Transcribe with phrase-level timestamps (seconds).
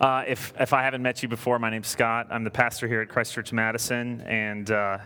[0.00, 2.28] Uh, if, if I haven't met you before, my name's Scott.
[2.30, 4.98] I'm the pastor here at Christ Church Madison, and uh,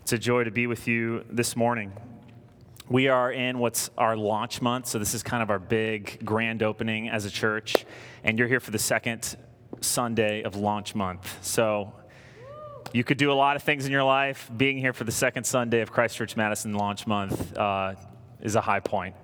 [0.00, 1.92] it's a joy to be with you this morning.
[2.88, 6.62] We are in what's our launch month, so this is kind of our big grand
[6.62, 7.84] opening as a church,
[8.24, 9.36] and you're here for the second
[9.82, 11.44] Sunday of launch month.
[11.44, 11.92] So
[12.94, 14.50] you could do a lot of things in your life.
[14.56, 17.94] Being here for the second Sunday of Christ Church Madison launch month uh,
[18.40, 19.16] is a high point.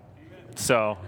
[0.56, 0.98] So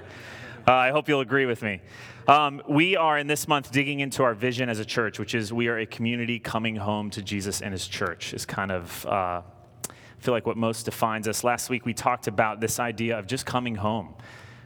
[0.67, 1.83] uh, I hope you'll agree with me.
[2.29, 5.53] Um, we are in this month digging into our vision as a church, which is
[5.53, 9.43] we are a community coming home to Jesus and his church, is kind of, uh,
[9.89, 11.45] I feel like what most defines us.
[11.45, 14.13] Last week we talked about this idea of just coming home.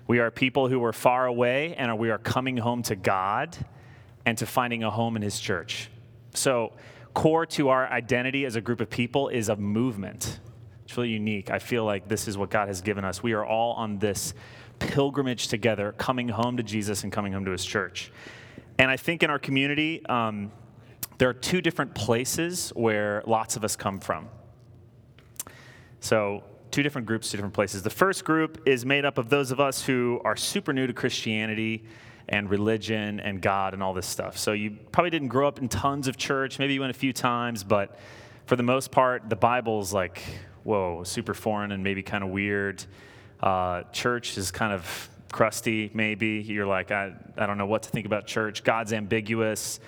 [0.07, 3.59] We are people who are far away and we are coming home to God
[4.25, 5.91] and to finding a home in his church.
[6.33, 6.73] So,
[7.13, 10.41] core to our identity as a group of people is a movement.
[10.91, 11.53] It's really unique.
[11.53, 13.23] I feel like this is what God has given us.
[13.23, 14.35] We are all on this
[14.81, 18.11] pilgrimage together, coming home to Jesus and coming home to his church.
[18.77, 20.51] And I think in our community, um,
[21.19, 24.27] there are two different places where lots of us come from.
[26.01, 27.85] So, two different groups, two different places.
[27.85, 30.93] The first group is made up of those of us who are super new to
[30.93, 31.85] Christianity
[32.29, 34.37] and religion and God and all this stuff.
[34.37, 36.59] So, you probably didn't grow up in tons of church.
[36.59, 37.97] Maybe you went a few times, but
[38.47, 40.21] for the most part, the Bible's like,
[40.65, 42.85] whoa, super foreign and maybe kind of weird.
[43.41, 46.43] Uh, church is kind of crusty, maybe.
[46.47, 48.65] You're like, I, I don't know what to think about church.
[48.65, 49.81] God's ambiguous.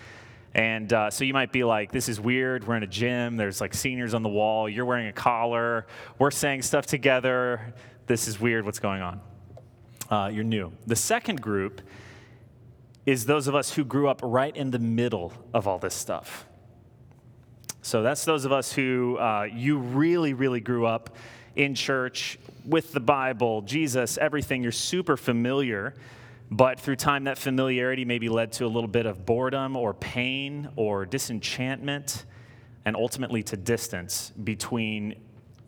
[0.55, 2.67] And uh, so you might be like, this is weird.
[2.67, 3.37] We're in a gym.
[3.37, 4.69] There's like seniors on the wall.
[4.69, 5.87] You're wearing a collar.
[6.19, 7.75] We're saying stuff together.
[8.06, 8.65] This is weird.
[8.65, 9.20] What's going on?
[10.11, 10.73] Uh, you're new.
[10.87, 11.81] The second group
[13.06, 16.47] is those of us who grew up right in the middle of all this stuff.
[17.83, 21.16] So that's those of us who uh, you really, really grew up
[21.56, 25.94] in church with the Bible, Jesus, everything, you're super familiar.
[26.50, 30.69] But through time, that familiarity maybe led to a little bit of boredom or pain
[30.77, 32.25] or disenchantment,
[32.84, 35.16] and ultimately to distance between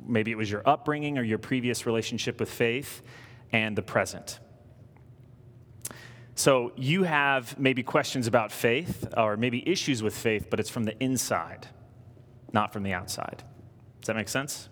[0.06, 3.02] maybe it was your upbringing or your previous relationship with faith
[3.52, 4.38] and the present.
[6.34, 10.84] So you have maybe questions about faith or maybe issues with faith, but it's from
[10.84, 11.68] the inside,
[12.54, 13.42] not from the outside.
[14.00, 14.68] Does that make sense?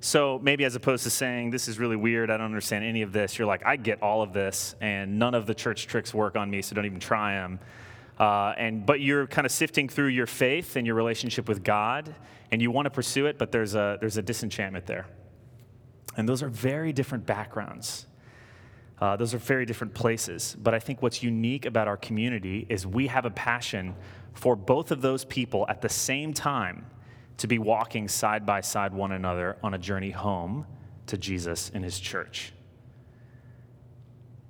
[0.00, 3.12] So maybe as opposed to saying, this is really weird, I don't understand any of
[3.12, 6.36] this, you're like, I get all of this, and none of the church tricks work
[6.36, 7.60] on me, so don't even try them.
[8.18, 12.14] Uh, and, but you're kind of sifting through your faith and your relationship with God,
[12.50, 15.06] and you want to pursue it, but there's a, there's a disenchantment there.
[16.16, 18.06] And those are very different backgrounds.
[19.00, 20.56] Uh, those are very different places.
[20.60, 23.94] But I think what's unique about our community is we have a passion
[24.32, 26.86] for both of those people at the same time
[27.38, 30.66] to be walking side by side one another on a journey home
[31.06, 32.52] to Jesus and his church.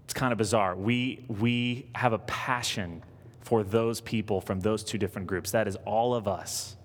[0.05, 0.76] It's kind of bizarre.
[0.76, 3.03] We, we have a passion
[3.41, 5.50] for those people from those two different groups.
[5.50, 6.76] That is all of us.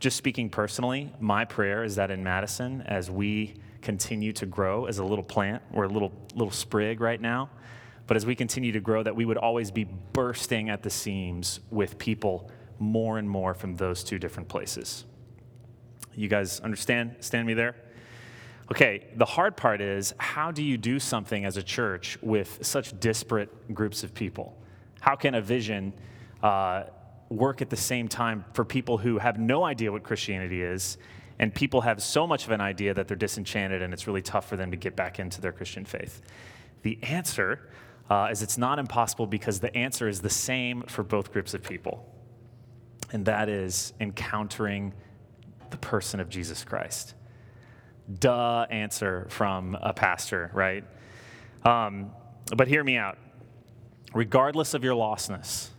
[0.00, 4.98] Just speaking personally, my prayer is that in Madison, as we continue to grow as
[4.98, 7.50] a little plant, we're a little, little sprig right now,
[8.06, 11.60] but as we continue to grow, that we would always be bursting at the seams
[11.70, 15.04] with people more and more from those two different places.
[16.14, 17.16] You guys understand?
[17.20, 17.76] Stand me there?
[18.70, 22.98] Okay, the hard part is how do you do something as a church with such
[23.00, 24.56] disparate groups of people?
[25.00, 25.92] How can a vision
[26.42, 26.84] uh,
[27.28, 30.98] work at the same time for people who have no idea what Christianity is,
[31.42, 34.48] and people have so much of an idea that they're disenchanted and it's really tough
[34.48, 36.22] for them to get back into their Christian faith?
[36.82, 37.68] The answer
[38.08, 41.64] uh, is it's not impossible because the answer is the same for both groups of
[41.64, 42.08] people
[43.10, 44.94] and that is encountering
[45.70, 47.14] the person of Jesus Christ.
[48.20, 50.84] Duh answer from a pastor, right?
[51.64, 52.12] Um,
[52.56, 53.18] but hear me out.
[54.14, 55.70] Regardless of your lostness,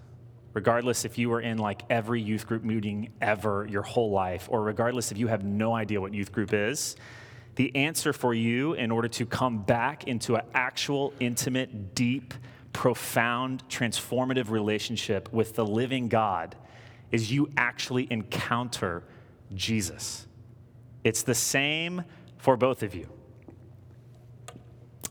[0.54, 4.62] regardless if you were in like every youth group meeting ever your whole life, or
[4.62, 6.96] regardless if you have no idea what youth group is,
[7.56, 12.34] the answer for you in order to come back into an actual, intimate, deep,
[12.72, 16.56] profound, transformative relationship with the living God
[17.12, 19.04] is you actually encounter
[19.54, 20.26] Jesus.
[21.04, 22.04] It's the same
[22.38, 23.08] for both of you.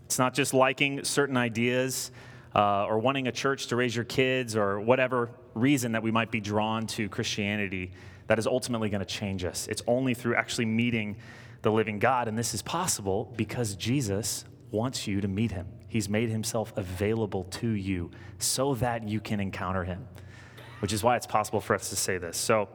[0.04, 2.10] It's not just liking certain ideas
[2.54, 6.30] uh, or wanting a church to raise your kids or whatever reason that we might
[6.30, 7.92] be drawn to Christianity
[8.26, 9.66] that is ultimately going to change us.
[9.68, 11.16] It's only through actually meeting
[11.62, 12.28] the living God.
[12.28, 15.66] And this is possible because Jesus wants you to meet him.
[15.88, 20.06] He's made himself available to you so that you can encounter him
[20.82, 22.36] which is why it's possible for us to say this.
[22.36, 22.68] So,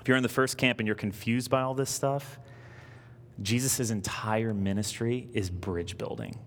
[0.00, 2.38] if you're in the first camp and you're confused by all this stuff,
[3.42, 6.38] Jesus' entire ministry is bridge building.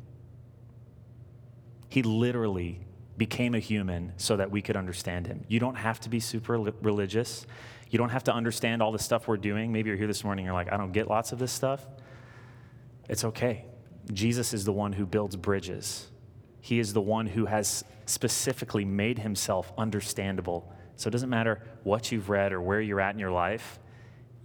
[1.92, 2.80] He literally
[3.18, 5.44] became a human so that we could understand him.
[5.50, 7.46] You don't have to be super religious.
[7.90, 9.74] You don't have to understand all the stuff we're doing.
[9.74, 11.86] Maybe you're here this morning, and you're like, I don't get lots of this stuff.
[13.10, 13.66] It's okay.
[14.14, 16.08] Jesus is the one who builds bridges.
[16.62, 20.74] He is the one who has specifically made himself understandable.
[20.96, 23.80] So it doesn't matter what you've read or where you're at in your life,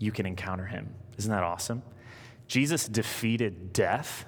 [0.01, 0.93] you can encounter him.
[1.17, 1.85] Isn't that awesome?
[2.49, 4.27] Jesus defeated death.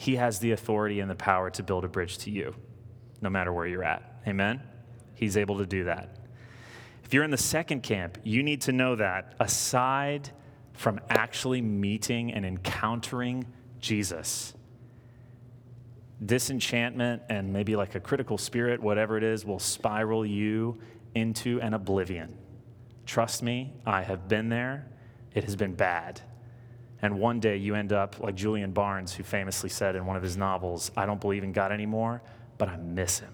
[0.00, 2.54] He has the authority and the power to build a bridge to you,
[3.20, 4.22] no matter where you're at.
[4.26, 4.62] Amen?
[5.12, 6.16] He's able to do that.
[7.04, 10.30] If you're in the second camp, you need to know that aside
[10.72, 13.44] from actually meeting and encountering
[13.78, 14.54] Jesus,
[16.24, 20.80] disenchantment and maybe like a critical spirit, whatever it is, will spiral you
[21.14, 22.38] into an oblivion.
[23.04, 24.88] Trust me, I have been there.
[25.34, 26.22] It has been bad.
[27.02, 30.22] And one day you end up like Julian Barnes, who famously said in one of
[30.22, 32.22] his novels, I don't believe in God anymore,
[32.58, 33.32] but I miss him.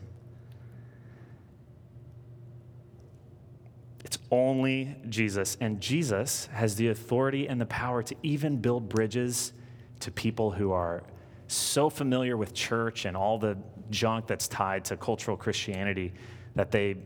[4.04, 5.56] It's only Jesus.
[5.60, 9.52] And Jesus has the authority and the power to even build bridges
[10.00, 11.02] to people who are
[11.48, 13.58] so familiar with church and all the
[13.90, 16.12] junk that's tied to cultural Christianity
[16.54, 16.96] that they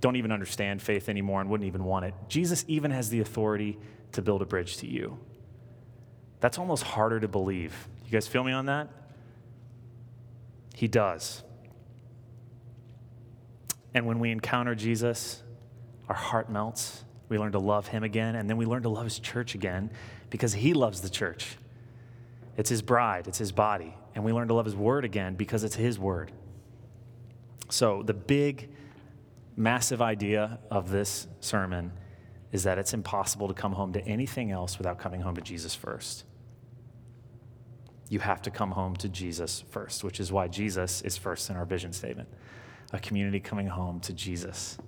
[0.00, 2.14] don't even understand faith anymore and wouldn't even want it.
[2.28, 3.78] Jesus even has the authority
[4.12, 5.18] to build a bridge to you.
[6.40, 7.88] That's almost harder to believe.
[8.04, 8.88] You guys feel me on that?
[10.74, 11.42] He does.
[13.94, 15.42] And when we encounter Jesus,
[16.08, 17.04] our heart melts.
[17.28, 19.90] We learn to love him again, and then we learn to love his church again
[20.30, 21.56] because he loves the church.
[22.56, 23.94] It's his bride, it's his body.
[24.14, 26.30] And we learn to love his word again because it's his word.
[27.68, 28.70] So, the big,
[29.56, 31.92] massive idea of this sermon
[32.56, 35.74] is that it's impossible to come home to anything else without coming home to Jesus
[35.74, 36.24] first.
[38.08, 41.56] You have to come home to Jesus first, which is why Jesus is first in
[41.56, 42.30] our vision statement
[42.92, 44.78] a community coming home to Jesus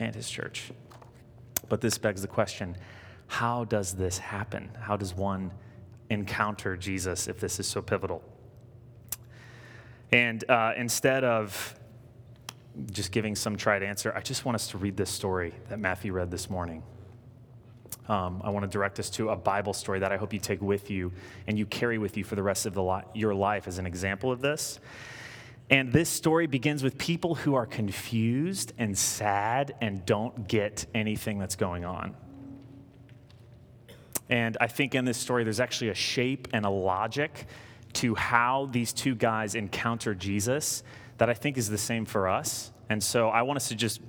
[0.00, 0.72] and his church.
[1.68, 2.76] But this begs the question
[3.28, 4.68] how does this happen?
[4.80, 5.52] How does one
[6.10, 8.20] encounter Jesus if this is so pivotal?
[10.10, 11.78] And uh, instead of
[12.90, 16.12] just giving some tried answer, I just want us to read this story that Matthew
[16.12, 16.82] read this morning.
[18.08, 20.60] Um, I want to direct us to a Bible story that I hope you take
[20.60, 21.12] with you
[21.46, 23.86] and you carry with you for the rest of the li- your life as an
[23.86, 24.80] example of this.
[25.70, 31.38] And this story begins with people who are confused and sad and don't get anything
[31.38, 32.14] that's going on.
[34.28, 37.46] And I think in this story, there's actually a shape and a logic
[37.94, 40.82] to how these two guys encounter Jesus
[41.18, 42.72] that I think is the same for us.
[42.88, 44.00] And so I want us to just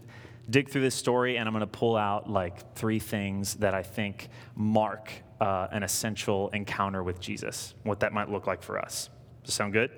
[0.49, 3.83] dig through this story, and I'm going to pull out like three things that I
[3.83, 9.09] think mark uh, an essential encounter with Jesus, what that might look like for us.
[9.43, 9.91] Does sound good?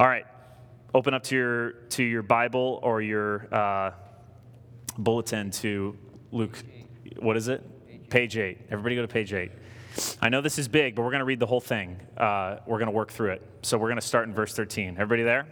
[0.00, 0.24] All right,
[0.94, 3.90] open up to your to your Bible or your uh,
[4.96, 5.96] bulletin to
[6.32, 6.62] Luke.
[7.18, 8.08] What is it?
[8.08, 8.58] Page eight.
[8.70, 9.50] Everybody go to page eight.
[10.22, 12.00] I know this is big, but we're going to read the whole thing.
[12.16, 13.42] Uh, we're going to work through it.
[13.62, 14.90] So we're going to start in verse 13.
[14.90, 15.46] Everybody there?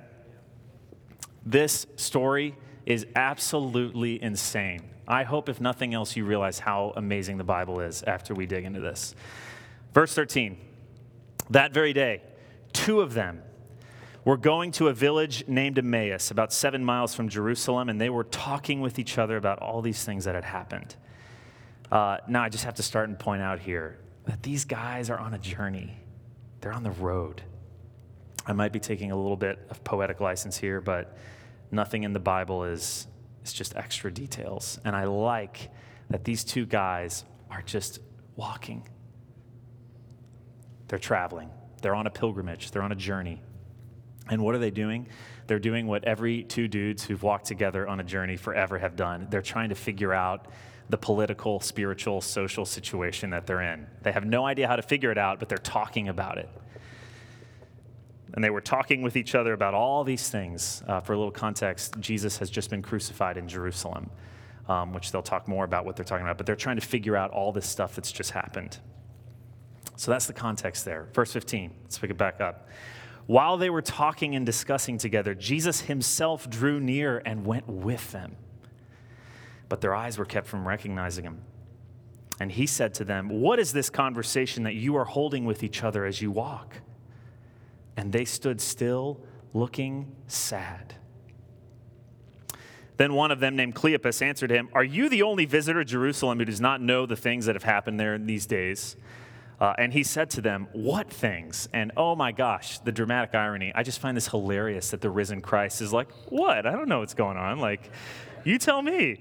[1.44, 2.56] This story
[2.86, 4.82] is absolutely insane.
[5.08, 8.64] I hope, if nothing else, you realize how amazing the Bible is after we dig
[8.64, 9.14] into this.
[9.92, 10.56] Verse 13.
[11.50, 12.22] That very day,
[12.72, 13.42] two of them
[14.24, 18.24] were going to a village named Emmaus, about seven miles from Jerusalem, and they were
[18.24, 20.96] talking with each other about all these things that had happened.
[21.92, 25.18] Uh, now, I just have to start and point out here that these guys are
[25.18, 25.96] on a journey,
[26.60, 27.42] they're on the road.
[28.48, 31.16] I might be taking a little bit of poetic license here, but
[31.70, 33.06] nothing in the Bible is,
[33.44, 34.78] is just extra details.
[34.84, 35.70] And I like
[36.10, 38.00] that these two guys are just
[38.36, 38.88] walking.
[40.88, 41.50] They're traveling,
[41.82, 43.42] they're on a pilgrimage, they're on a journey.
[44.28, 45.08] And what are they doing?
[45.46, 49.28] They're doing what every two dudes who've walked together on a journey forever have done.
[49.30, 50.48] They're trying to figure out
[50.88, 53.86] the political, spiritual, social situation that they're in.
[54.02, 56.48] They have no idea how to figure it out, but they're talking about it.
[58.34, 60.82] And they were talking with each other about all these things.
[60.86, 64.10] Uh, for a little context, Jesus has just been crucified in Jerusalem,
[64.68, 67.16] um, which they'll talk more about what they're talking about, but they're trying to figure
[67.16, 68.78] out all this stuff that's just happened.
[69.96, 71.08] So that's the context there.
[71.14, 72.68] Verse 15, let's pick it back up.
[73.26, 78.36] While they were talking and discussing together, Jesus himself drew near and went with them.
[79.68, 81.42] But their eyes were kept from recognizing him.
[82.38, 85.82] And he said to them, What is this conversation that you are holding with each
[85.82, 86.76] other as you walk?
[87.96, 89.20] And they stood still,
[89.52, 90.94] looking sad.
[92.96, 96.38] Then one of them, named Cleopas, answered him, Are you the only visitor to Jerusalem
[96.38, 98.96] who does not know the things that have happened there in these days?
[99.58, 101.68] Uh, and he said to them, What things?
[101.72, 103.72] And oh my gosh, the dramatic irony.
[103.74, 106.66] I just find this hilarious that the risen Christ is like, What?
[106.66, 107.58] I don't know what's going on.
[107.58, 107.90] Like,
[108.44, 109.18] you tell me.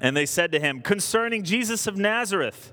[0.00, 2.72] And they said to him, Concerning Jesus of Nazareth,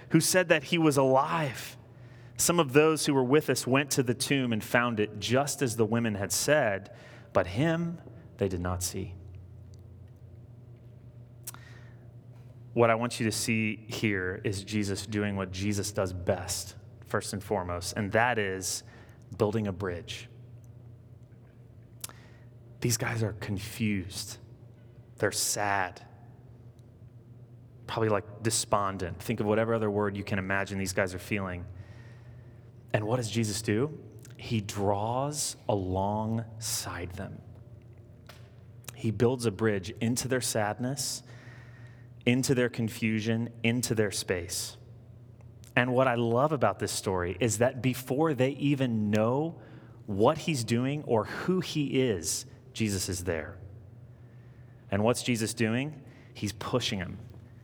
[0.11, 1.77] who said that he was alive.
[2.37, 5.61] Some of those who were with us went to the tomb and found it just
[5.61, 6.91] as the women had said,
[7.33, 7.97] but him
[8.37, 9.13] they did not see.
[12.73, 16.75] What I want you to see here is Jesus doing what Jesus does best,
[17.07, 18.83] first and foremost, and that is
[19.37, 20.27] building a bridge.
[22.79, 24.37] These guys are confused,
[25.19, 26.01] they're sad
[27.91, 29.21] probably like despondent.
[29.21, 31.65] Think of whatever other word you can imagine these guys are feeling.
[32.93, 33.99] And what does Jesus do?
[34.37, 37.41] He draws alongside them.
[38.95, 41.21] He builds a bridge into their sadness,
[42.25, 44.77] into their confusion, into their space.
[45.75, 49.59] And what I love about this story is that before they even know
[50.05, 53.57] what he's doing or who he is, Jesus is there.
[54.89, 56.01] And what's Jesus doing?
[56.33, 57.17] He's pushing them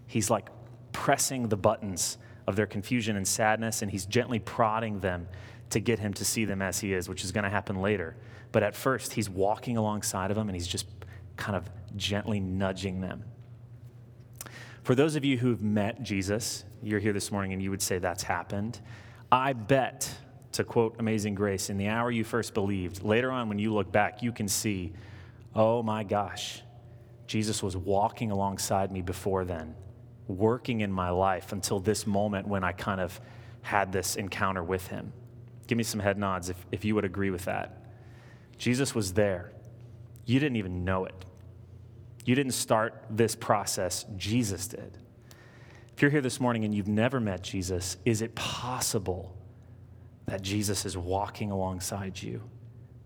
[0.07, 0.49] he's like
[0.91, 5.27] pressing the buttons of their confusion and sadness, and he's gently prodding them
[5.69, 8.15] to get him to see them as he is, which is going to happen later.
[8.51, 10.87] But at first, he's walking alongside of them and he's just
[11.35, 13.25] kind of gently nudging them.
[14.83, 17.99] For those of you who've met Jesus, you're here this morning and you would say
[17.99, 18.79] that's happened.
[19.29, 20.09] I bet,
[20.53, 23.91] to quote Amazing Grace, in the hour you first believed, later on when you look
[23.91, 24.93] back, you can see,
[25.53, 26.61] oh my gosh,
[27.27, 29.75] Jesus was walking alongside me before then
[30.27, 33.19] working in my life until this moment when I kind of
[33.61, 35.13] had this encounter with him.
[35.67, 37.81] Give me some head nods if, if you would agree with that.
[38.57, 39.51] Jesus was there.
[40.25, 41.25] You didn't even know it.
[42.25, 44.97] You didn't start this process, Jesus did.
[45.93, 49.35] If you're here this morning and you've never met Jesus, is it possible
[50.25, 52.43] that Jesus is walking alongside you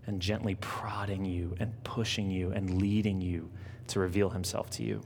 [0.06, 3.50] and gently prodding you and pushing you and leading you
[3.88, 5.02] to reveal himself to you?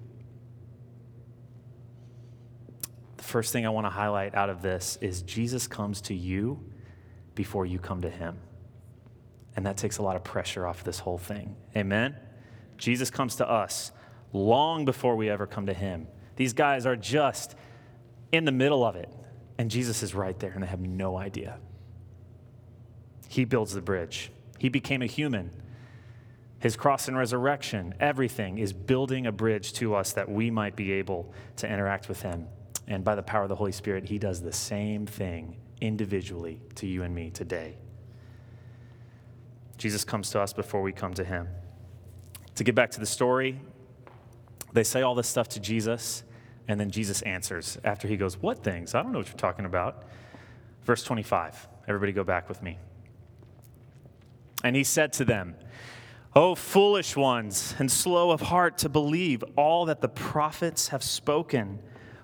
[3.26, 6.64] First thing I want to highlight out of this is Jesus comes to you
[7.34, 8.38] before you come to him.
[9.56, 11.56] And that takes a lot of pressure off this whole thing.
[11.76, 12.16] Amen?
[12.78, 13.92] Jesus comes to us
[14.32, 16.08] long before we ever come to him.
[16.36, 17.54] These guys are just
[18.32, 19.12] in the middle of it,
[19.58, 21.58] and Jesus is right there, and they have no idea.
[23.28, 24.30] He builds the bridge.
[24.58, 25.50] He became a human.
[26.58, 30.92] His cross and resurrection, everything is building a bridge to us that we might be
[30.92, 32.46] able to interact with Him.
[32.88, 36.86] And by the power of the Holy Spirit, He does the same thing individually to
[36.86, 37.76] you and me today.
[39.76, 41.48] Jesus comes to us before we come to Him.
[42.54, 43.60] To get back to the story,
[44.72, 46.22] they say all this stuff to Jesus,
[46.68, 48.94] and then Jesus answers after He goes, What things?
[48.94, 50.04] I don't know what you're talking about.
[50.84, 51.68] Verse 25.
[51.88, 52.78] Everybody go back with me.
[54.64, 55.56] And He said to them,
[56.34, 61.78] O foolish ones, and slow of heart to believe all that the prophets have spoken.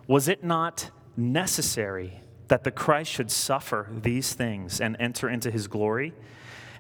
[0.07, 5.69] Was it not necessary that the Christ should suffer these things and enter into his
[5.69, 6.13] glory?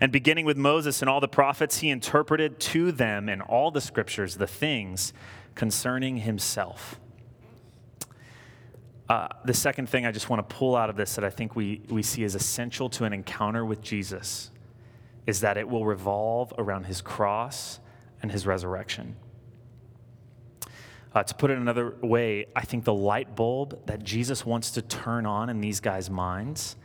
[0.00, 3.80] And beginning with Moses and all the prophets, he interpreted to them in all the
[3.80, 5.12] scriptures the things
[5.54, 6.98] concerning himself.
[9.08, 11.54] Uh, the second thing I just want to pull out of this that I think
[11.54, 14.50] we, we see as essential to an encounter with Jesus
[15.26, 17.78] is that it will revolve around his cross
[18.22, 19.16] and his resurrection.
[21.14, 24.82] Uh, to put it another way, I think the light bulb that Jesus wants to
[24.82, 26.76] turn on in these guys' minds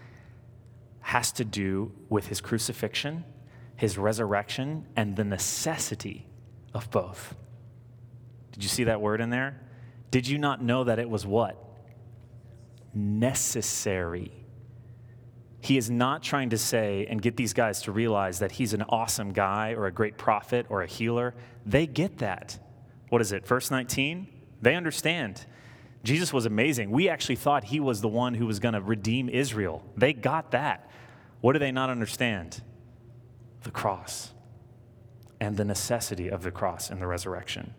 [0.99, 3.23] has to do with his crucifixion,
[3.77, 6.27] his resurrection, and the necessity
[6.73, 7.35] of both.
[8.51, 9.61] Did you see that word in there?
[10.11, 11.63] Did you not know that it was what?
[12.93, 14.31] Necessary.
[15.61, 18.83] He is not trying to say and get these guys to realize that he's an
[18.89, 21.33] awesome guy or a great prophet or a healer.
[21.65, 22.59] They get that
[23.09, 24.27] what is it, verse 19?
[24.61, 25.45] They understand.
[26.03, 26.91] Jesus was amazing.
[26.91, 29.83] We actually thought he was the one who was going to redeem Israel.
[29.95, 30.89] They got that.
[31.41, 32.61] What do they not understand?
[33.63, 34.31] The cross
[35.39, 37.73] and the necessity of the cross and the resurrection.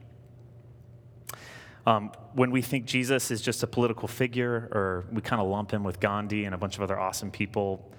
[1.87, 5.71] Um, when we think Jesus is just a political figure, or we kind of lump
[5.71, 7.91] him with Gandhi and a bunch of other awesome people,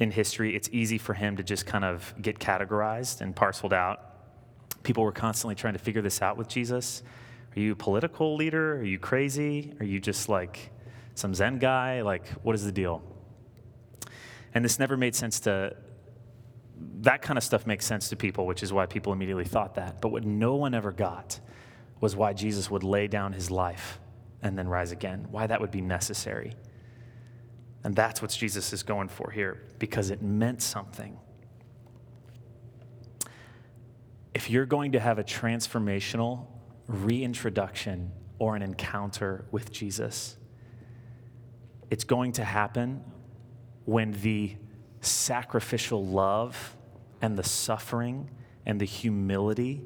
[0.00, 4.00] in history, it's easy for him to just kind of get categorized and parceled out.
[4.88, 7.02] People were constantly trying to figure this out with Jesus.
[7.54, 8.76] Are you a political leader?
[8.76, 9.74] Are you crazy?
[9.80, 10.70] Are you just like
[11.14, 12.00] some Zen guy?
[12.00, 13.02] Like, what is the deal?
[14.54, 15.76] And this never made sense to,
[17.02, 20.00] that kind of stuff makes sense to people, which is why people immediately thought that.
[20.00, 21.38] But what no one ever got
[22.00, 24.00] was why Jesus would lay down his life
[24.40, 26.54] and then rise again, why that would be necessary.
[27.84, 31.18] And that's what Jesus is going for here, because it meant something.
[34.38, 36.46] If you're going to have a transformational
[36.86, 40.36] reintroduction or an encounter with Jesus,
[41.90, 43.02] it's going to happen
[43.84, 44.54] when the
[45.00, 46.76] sacrificial love
[47.20, 48.30] and the suffering
[48.64, 49.82] and the humility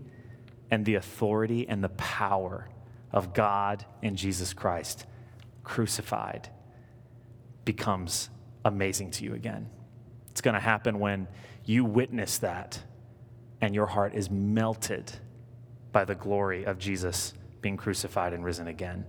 [0.71, 2.68] and the authority and the power
[3.11, 5.06] of God and Jesus Christ
[5.64, 6.50] crucified
[7.64, 8.28] becomes
[8.66, 9.71] amazing to you again.
[10.30, 11.26] It's going to happen when
[11.64, 12.82] you witness that
[13.62, 15.11] and your heart is melted
[15.92, 19.07] by the glory of Jesus being crucified and risen again.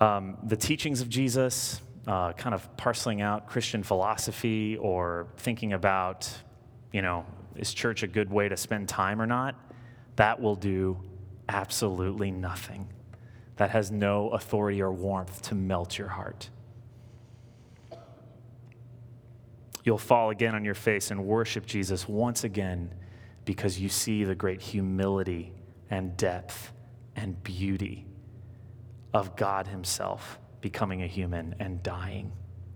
[0.00, 6.30] Um, the teachings of Jesus, uh, kind of parceling out Christian philosophy or thinking about,
[6.92, 9.56] you know, is church a good way to spend time or not?
[10.16, 10.96] That will do
[11.48, 12.88] absolutely nothing.
[13.56, 16.48] That has no authority or warmth to melt your heart.
[19.84, 22.92] You'll fall again on your face and worship Jesus once again
[23.44, 25.52] because you see the great humility
[25.90, 26.72] and depth
[27.14, 28.06] and beauty
[29.12, 32.32] of God Himself becoming a human and dying,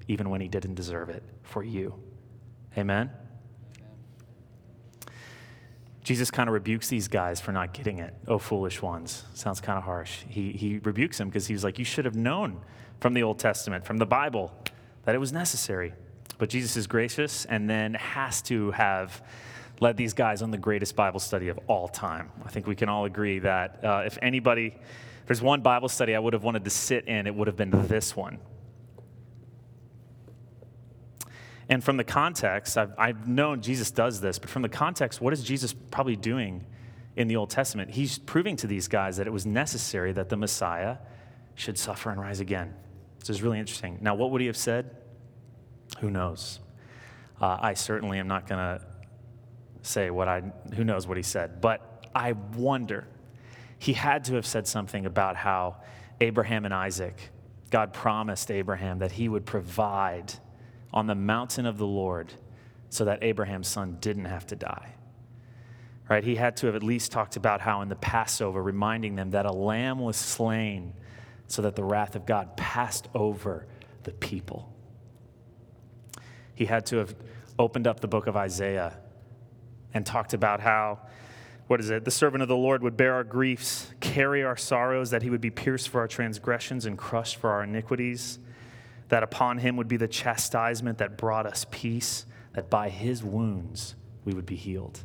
[0.06, 1.94] even when He didn't deserve it, for you.
[2.76, 3.10] Amen?
[6.02, 8.14] Jesus kind of rebukes these guys for not getting it.
[8.26, 9.24] Oh, foolish ones.
[9.34, 10.24] Sounds kind of harsh.
[10.28, 12.60] He, he rebukes them because he was like, You should have known
[13.00, 14.52] from the Old Testament, from the Bible,
[15.04, 15.94] that it was necessary.
[16.38, 19.22] But Jesus is gracious and then has to have
[19.80, 22.30] led these guys on the greatest Bible study of all time.
[22.44, 26.14] I think we can all agree that uh, if anybody, if there's one Bible study
[26.14, 28.38] I would have wanted to sit in, it would have been this one.
[31.68, 35.32] And from the context, I've, I've known Jesus does this, but from the context, what
[35.32, 36.64] is Jesus probably doing
[37.14, 37.90] in the Old Testament?
[37.90, 40.96] He's proving to these guys that it was necessary that the Messiah
[41.56, 42.74] should suffer and rise again.
[43.18, 43.98] This is really interesting.
[44.00, 44.96] Now, what would he have said?
[46.00, 46.60] Who knows?
[47.40, 48.84] Uh, I certainly am not going to
[49.82, 50.40] say what I,
[50.74, 53.06] who knows what he said, but I wonder.
[53.78, 55.76] He had to have said something about how
[56.20, 57.30] Abraham and Isaac,
[57.70, 60.34] God promised Abraham that he would provide
[60.92, 62.32] on the mountain of the Lord
[62.90, 64.94] so that Abraham's son didn't have to die.
[66.08, 66.24] Right?
[66.24, 69.44] He had to have at least talked about how in the Passover, reminding them that
[69.44, 70.94] a lamb was slain
[71.46, 73.66] so that the wrath of God passed over
[74.04, 74.72] the people.
[76.58, 77.14] He had to have
[77.56, 78.98] opened up the book of Isaiah
[79.94, 80.98] and talked about how,
[81.68, 82.04] what is it?
[82.04, 85.40] The servant of the Lord would bear our griefs, carry our sorrows, that he would
[85.40, 88.40] be pierced for our transgressions and crushed for our iniquities,
[89.08, 93.94] that upon him would be the chastisement that brought us peace, that by his wounds
[94.24, 95.04] we would be healed.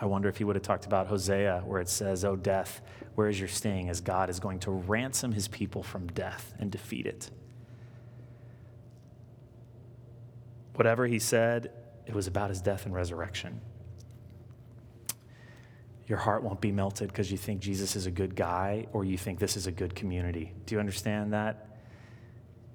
[0.00, 2.82] I wonder if he would have talked about Hosea, where it says, Oh, death,
[3.16, 3.88] where is your sting?
[3.88, 7.32] As God is going to ransom his people from death and defeat it.
[10.74, 11.70] Whatever he said,
[12.06, 13.60] it was about his death and resurrection.
[16.06, 19.16] Your heart won't be melted because you think Jesus is a good guy or you
[19.16, 20.52] think this is a good community.
[20.66, 21.68] Do you understand that?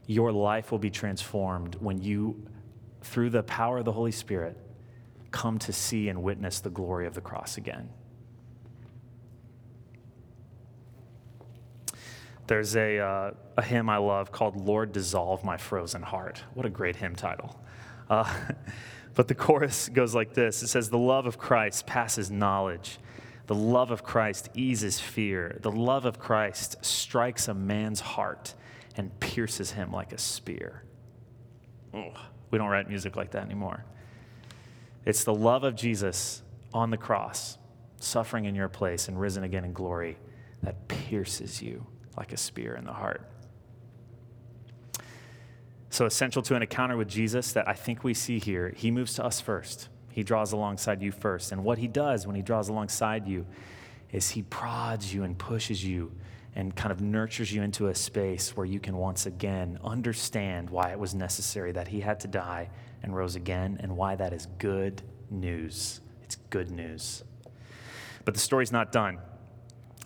[0.06, 2.42] Your life will be transformed when you,
[3.02, 4.58] through the power of the Holy Spirit,
[5.32, 7.90] come to see and witness the glory of the cross again.
[12.48, 16.44] There's a, uh, a hymn I love called Lord Dissolve My Frozen Heart.
[16.54, 17.60] What a great hymn title.
[18.10, 18.34] Uh,
[19.16, 23.00] but the chorus goes like this it says, The love of Christ passes knowledge.
[23.48, 25.58] The love of Christ eases fear.
[25.62, 28.54] The love of Christ strikes a man's heart
[28.98, 30.84] and pierces him like a spear.
[31.94, 32.18] Ugh,
[32.52, 33.86] we don't write music like that anymore.
[35.06, 36.42] It's the love of Jesus
[36.74, 37.58] on the cross,
[38.00, 40.18] suffering in your place and risen again in glory,
[40.64, 41.86] that pierces you
[42.18, 43.30] like a spear in the heart.
[45.98, 49.16] So, essential to an encounter with Jesus that I think we see here, he moves
[49.16, 49.90] to us first.
[50.12, 51.52] He draws alongside you first.
[51.52, 53.48] And what he does when he draws alongside you
[54.12, 56.12] is he prods you and pushes you
[56.54, 60.92] and kind of nurtures you into a space where you can once again understand why
[60.92, 62.70] it was necessary that he had to die
[63.02, 66.02] and rose again and why that is good news.
[66.22, 67.24] It's good news.
[68.24, 69.18] But the story's not done.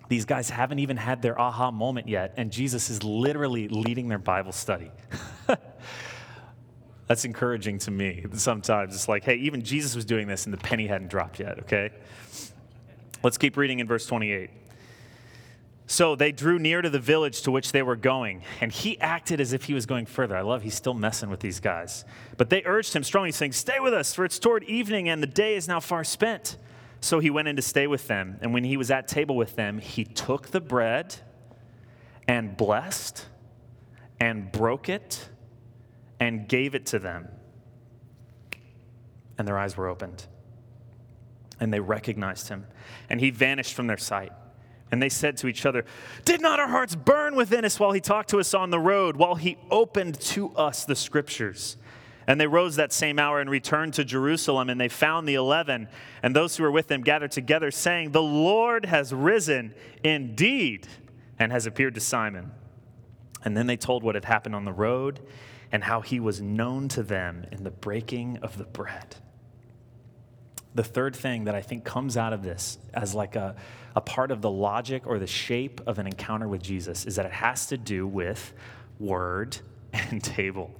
[0.08, 4.20] These guys haven't even had their aha moment yet, and Jesus is literally leading their
[4.20, 4.90] Bible study.
[7.12, 8.26] That's encouraging to me.
[8.36, 11.60] Sometimes it's like, hey, even Jesus was doing this and the penny hadn't dropped yet,
[11.60, 11.90] okay?
[13.22, 14.50] Let's keep reading in verse 28.
[15.88, 19.42] So they drew near to the village to which they were going, and he acted
[19.42, 20.38] as if he was going further.
[20.38, 22.06] I love he's still messing with these guys.
[22.38, 25.28] But they urged him strongly, saying, Stay with us, for it's toward evening, and the
[25.28, 26.56] day is now far spent.
[27.02, 29.58] So he went in to stay with them, and when he was at table with
[29.58, 31.18] them, he took the bread
[32.26, 33.26] and blessed
[34.18, 35.28] and broke it
[36.22, 37.28] and gave it to them.
[39.38, 40.28] And their eyes were opened,
[41.60, 42.68] and they recognized him,
[43.10, 44.32] and he vanished from their sight.
[44.92, 45.84] And they said to each other,
[46.24, 49.16] Did not our hearts burn within us while he talked to us on the road,
[49.16, 51.78] while he opened to us the scriptures?
[52.28, 55.88] And they rose that same hour and returned to Jerusalem, and they found the eleven
[56.22, 60.88] and those who were with them gathered together, saying, The Lord has risen indeed
[61.40, 62.52] and has appeared to Simon.
[63.44, 65.22] And then they told what had happened on the road
[65.72, 69.16] and how he was known to them in the breaking of the bread.
[70.74, 73.56] The third thing that I think comes out of this as like a
[73.96, 77.26] a part of the logic or the shape of an encounter with Jesus is that
[77.26, 78.54] it has to do with
[79.00, 79.58] word
[79.94, 80.72] and table.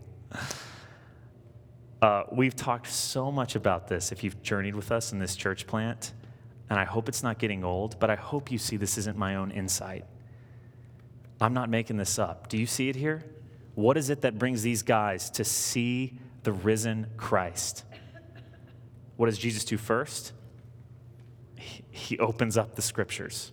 [2.02, 5.68] Uh, we've talked so much about this if you've journeyed with us in this church
[5.68, 6.14] plant,
[6.70, 9.36] and I hope it's not getting old, but I hope you see this isn't my
[9.36, 10.06] own insight.
[11.40, 12.48] I'm not making this up.
[12.48, 13.24] Do you see it here?
[13.76, 17.84] What is it that brings these guys to see the risen Christ?
[19.16, 20.34] What does Jesus do first?
[21.92, 23.52] he opens up the scriptures.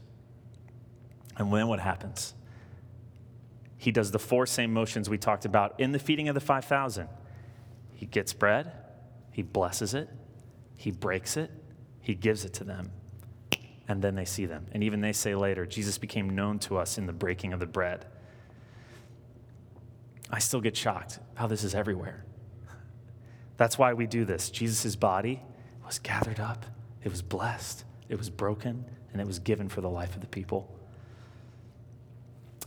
[1.37, 2.35] And then what happens?
[3.77, 7.09] He does the four same motions we talked about in the feeding of the 5,000.
[7.95, 8.73] He gets bread,
[9.33, 10.09] he blesses it,
[10.77, 11.51] he breaks it,
[12.01, 12.91] he gives it to them,
[13.87, 14.67] and then they see them.
[14.73, 17.67] And even they say later, Jesus became known to us in the breaking of the
[17.67, 18.07] bread.
[20.31, 22.25] I still get shocked how this is everywhere.
[23.57, 24.51] That's why we do this.
[24.51, 25.43] Jesus' body
[25.85, 26.65] was gathered up,
[27.03, 30.27] it was blessed, it was broken, and it was given for the life of the
[30.27, 30.75] people.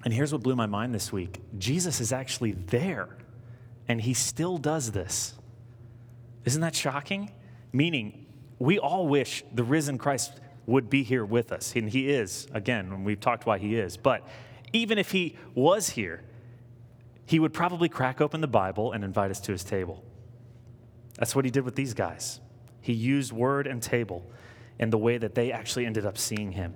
[0.03, 3.09] And here's what blew my mind this week Jesus is actually there,
[3.87, 5.35] and he still does this.
[6.45, 7.31] Isn't that shocking?
[7.71, 8.25] Meaning,
[8.59, 13.03] we all wish the risen Christ would be here with us, and he is, again,
[13.03, 13.97] we've talked why he is.
[13.97, 14.27] But
[14.73, 16.23] even if he was here,
[17.31, 20.03] he would probably crack open the Bible and invite us to his table.
[21.17, 22.41] That's what he did with these guys.
[22.81, 24.29] He used word and table
[24.79, 26.73] in the way that they actually ended up seeing him.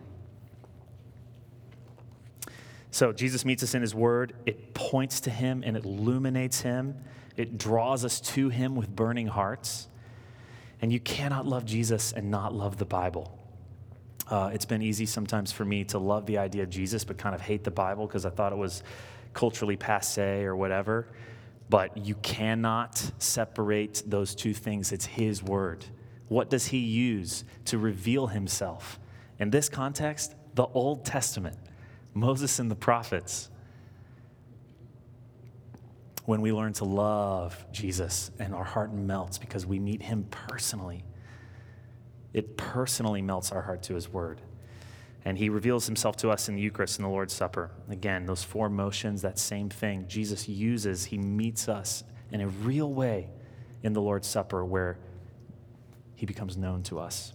[2.90, 4.32] So Jesus meets us in his word.
[4.46, 7.04] It points to him and it illuminates him.
[7.36, 9.90] It draws us to him with burning hearts.
[10.82, 13.38] And you cannot love Jesus and not love the Bible.
[14.30, 17.36] Uh, it's been easy sometimes for me to love the idea of Jesus, but kind
[17.36, 18.84] of hate the Bible because I thought it was
[19.36, 21.10] culturally passe or whatever.
[21.70, 24.92] But you cannot separate those two things.
[24.92, 25.86] It's His Word.
[26.28, 29.00] What does he use to reveal himself?
[29.40, 31.58] In this context, the Old Testament,
[32.14, 33.50] Moses and the prophets.
[36.26, 41.04] When we learn to love Jesus and our heart melts because we meet him personally,
[42.34, 44.42] it personally melts our heart to his word.
[45.26, 47.72] And he reveals himself to us in the Eucharist and the Lord's Supper.
[47.90, 50.06] Again, those four motions, that same thing.
[50.08, 53.30] Jesus uses, he meets us in a real way
[53.82, 55.00] in the Lord's Supper where
[56.16, 57.34] he becomes known to us.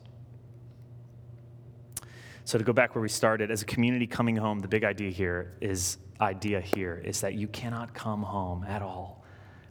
[2.44, 5.10] So to go back where we started, as a community coming home, the big idea
[5.10, 9.24] here is idea here is that you cannot come home at all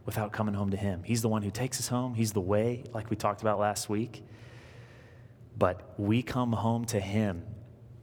[0.06, 1.04] without coming home to him.
[1.04, 2.16] He's the one who takes us home.
[2.16, 4.24] He's the way, like we talked about last week.
[5.58, 7.44] But we come home to him.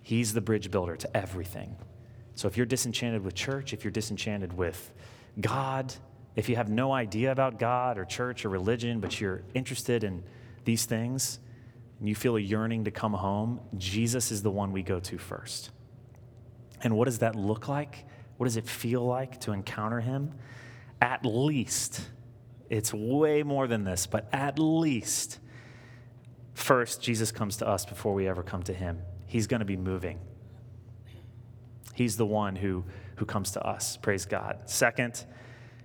[0.07, 1.75] He's the bridge builder to everything.
[2.37, 4.93] So if you're disenchanted with church, if you're disenchanted with
[5.41, 5.93] God,
[6.37, 10.23] if you have no idea about God or church or religion, but you're interested in
[10.65, 11.41] these things
[11.99, 15.19] and you feel a yearning to come home, Jesus is the one we go to
[15.19, 15.71] first.
[16.85, 18.05] And what does that look like?
[18.37, 20.35] What does it feel like to encounter him?
[21.03, 22.01] At least,
[22.71, 25.41] it's way more than this, but at least,
[26.55, 29.01] first, Jesus comes to us before we ever come to him.
[29.27, 30.19] He's going to be moving.
[31.95, 32.85] He's the one who,
[33.17, 33.97] who comes to us.
[33.97, 34.61] Praise God.
[34.67, 35.25] Second,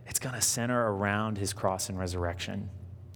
[0.05, 2.69] it's going to center around his cross and resurrection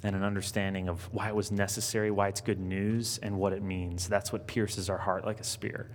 [0.03, 3.63] and an understanding of why it was necessary, why it's good news, and what it
[3.63, 4.07] means.
[4.07, 5.89] That's what pierces our heart like a spear.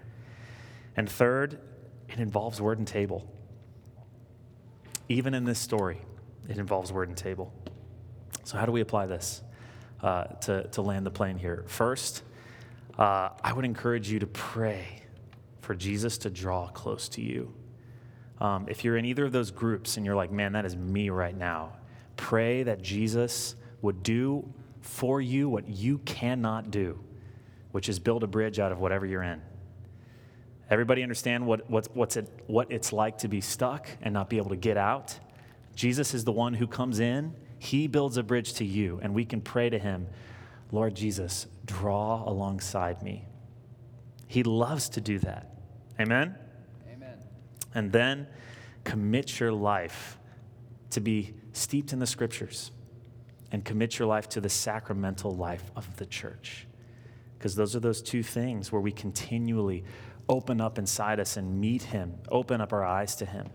[0.96, 1.58] And third,
[2.08, 3.32] it involves word and table.
[5.08, 6.00] Even in this story,
[6.48, 7.52] it involves word and table.
[8.44, 9.42] So, how do we apply this
[10.02, 11.64] uh, to, to land the plane here?
[11.68, 12.22] First,
[13.00, 15.02] uh, I would encourage you to pray
[15.62, 17.52] for Jesus to draw close to you.
[18.40, 21.08] Um, if you're in either of those groups and you're like, man, that is me
[21.08, 21.72] right now,
[22.16, 26.98] pray that Jesus would do for you what you cannot do,
[27.72, 29.40] which is build a bridge out of whatever you're in.
[30.70, 34.36] Everybody understand what, what, what's it, what it's like to be stuck and not be
[34.36, 35.18] able to get out?
[35.74, 39.24] Jesus is the one who comes in, he builds a bridge to you, and we
[39.24, 40.06] can pray to him,
[40.70, 43.24] Lord Jesus, draw alongside me.
[44.26, 45.54] He loves to do that.
[46.00, 46.36] Amen?
[46.92, 47.18] Amen.
[47.74, 48.26] And then
[48.84, 50.18] commit your life
[50.90, 52.72] to be steeped in the scriptures
[53.52, 56.66] and commit your life to the sacramental life of the church.
[57.38, 59.84] Because those are those two things where we continually
[60.28, 63.48] open up inside us and meet Him, open up our eyes to Him.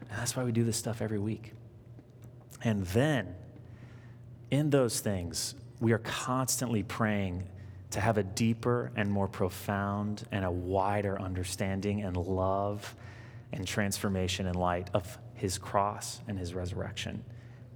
[0.00, 1.52] And that's why we do this stuff every week.
[2.62, 3.34] And then,
[4.50, 7.44] in those things, we are constantly praying
[7.90, 12.94] to have a deeper and more profound and a wider understanding and love
[13.52, 17.24] and transformation in light of His cross and His resurrection,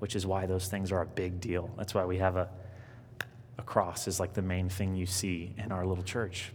[0.00, 1.70] which is why those things are a big deal.
[1.76, 2.48] That's why we have a,
[3.58, 6.52] a cross, is like the main thing you see in our little church.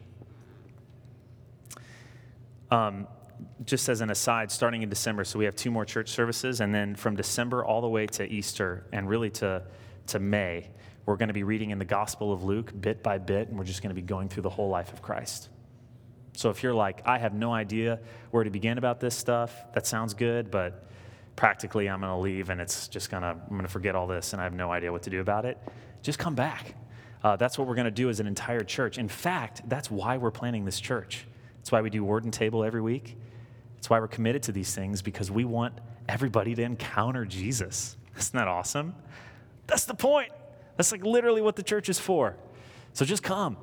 [2.69, 3.07] Um,
[3.65, 6.73] just as an aside, starting in December, so we have two more church services, and
[6.73, 9.63] then from December all the way to Easter and really to,
[10.07, 10.69] to May,
[11.05, 13.65] we're going to be reading in the Gospel of Luke bit by bit, and we're
[13.65, 15.49] just going to be going through the whole life of Christ.
[16.35, 17.99] So if you're like, I have no idea
[18.31, 20.87] where to begin about this stuff, that sounds good, but
[21.35, 24.07] practically I'm going to leave and it's just going to, I'm going to forget all
[24.07, 25.57] this and I have no idea what to do about it,
[26.01, 26.75] just come back.
[27.23, 28.97] Uh, that's what we're going to do as an entire church.
[28.97, 31.25] In fact, that's why we're planning this church.
[31.57, 33.17] That's why we do Word and Table every week.
[33.75, 35.75] That's why we're committed to these things because we want
[36.09, 37.95] everybody to encounter Jesus.
[38.17, 38.95] Isn't that awesome?
[39.67, 40.31] That's the point.
[40.77, 42.35] That's like literally what the church is for.
[42.93, 43.57] So just come.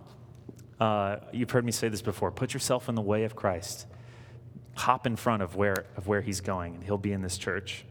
[0.79, 2.31] Uh, you've heard me say this before.
[2.31, 3.87] Put yourself in the way of Christ.
[4.77, 7.85] Hop in front of where, of where he's going, and he'll be in this church.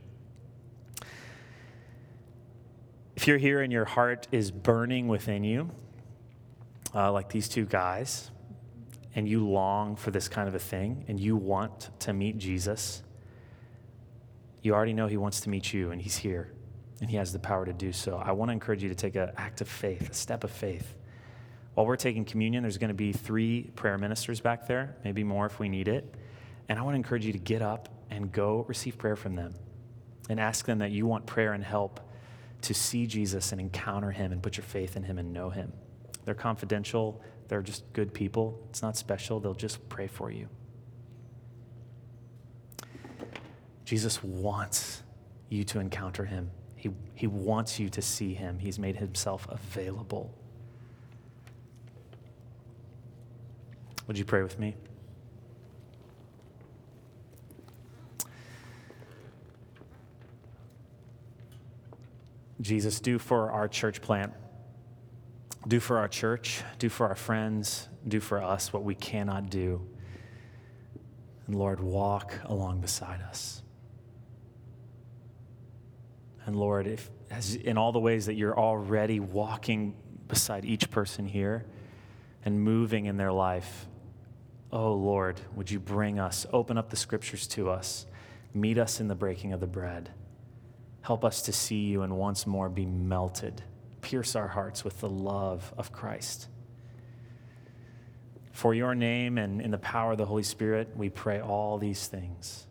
[3.16, 5.70] If you're here and your heart is burning within you,
[6.96, 8.32] uh, like these two guys,
[9.14, 13.04] and you long for this kind of a thing and you want to meet Jesus,
[14.62, 16.54] you already know he wants to meet you and he's here
[17.02, 18.18] and he has the power to do so.
[18.18, 20.96] I want to encourage you to take an act of faith, a step of faith.
[21.74, 25.46] While we're taking communion, there's going to be three prayer ministers back there, maybe more
[25.46, 26.14] if we need it.
[26.68, 29.54] And I want to encourage you to get up and go receive prayer from them
[30.30, 32.00] and ask them that you want prayer and help
[32.62, 35.72] to see Jesus and encounter him and put your faith in him and know him.
[36.26, 38.62] They're confidential, they're just good people.
[38.70, 40.48] It's not special, they'll just pray for you.
[43.86, 45.02] Jesus wants
[45.48, 46.52] you to encounter him.
[46.80, 48.58] He, he wants you to see him.
[48.58, 50.34] He's made himself available.
[54.08, 54.76] Would you pray with me?
[62.62, 64.34] Jesus, do for our church plant
[65.68, 69.86] do for our church, do for our friends, do for us what we cannot do.
[71.48, 73.62] And Lord, walk along beside us.
[76.50, 77.12] And Lord, if
[77.64, 79.94] in all the ways that you're already walking
[80.28, 81.64] beside each person here
[82.44, 83.86] and moving in their life,
[84.72, 88.08] oh Lord, would you bring us, open up the scriptures to us,
[88.52, 90.10] meet us in the breaking of the bread.
[91.02, 93.62] Help us to see you and once more be melted
[94.02, 96.48] pierce our hearts with the love of Christ.
[98.54, 102.08] For your name and in the power of the Holy Spirit, we pray all these
[102.08, 102.66] things.